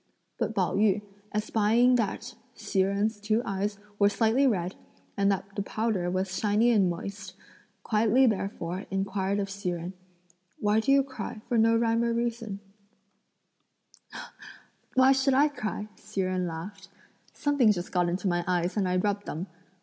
But 0.39 0.55
Pao 0.55 0.73
yü, 0.77 1.03
espying 1.31 1.93
that 1.97 2.33
Hsi 2.55 2.81
Jen's 2.81 3.19
two 3.19 3.43
eyes 3.45 3.77
were 3.99 4.09
slightly 4.09 4.47
red, 4.47 4.73
and 5.15 5.31
that 5.31 5.55
the 5.55 5.61
powder 5.61 6.09
was 6.09 6.35
shiny 6.39 6.71
and 6.71 6.89
moist, 6.89 7.35
quietly 7.83 8.25
therefore 8.25 8.87
inquired 8.89 9.37
of 9.37 9.49
Hsi 9.51 9.69
Jen, 9.69 9.93
"Why 10.57 10.79
do 10.79 10.91
you 10.91 11.03
cry 11.03 11.41
for 11.47 11.55
no 11.55 11.75
rhyme 11.77 12.03
or 12.03 12.13
reason?" 12.15 12.61
"Why 14.95 15.11
should 15.11 15.35
I 15.35 15.49
cry?" 15.49 15.87
Hsi 15.99 16.21
Jen 16.23 16.47
laughed; 16.47 16.89
"something 17.31 17.71
just 17.71 17.91
got 17.91 18.09
into 18.09 18.27
my 18.27 18.43
eyes 18.47 18.75
and 18.75 18.87
I 18.89 18.97
rubbed 18.97 19.27
them." 19.27 19.45